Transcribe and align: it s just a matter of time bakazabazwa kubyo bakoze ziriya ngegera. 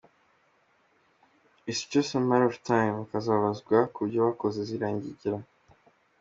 it 1.67 1.73
s 1.79 1.81
just 1.93 2.11
a 2.19 2.21
matter 2.29 2.47
of 2.51 2.57
time 2.71 2.91
bakazabazwa 3.01 3.77
kubyo 3.95 4.19
bakoze 4.27 4.59
ziriya 4.67 4.89
ngegera. 4.95 5.39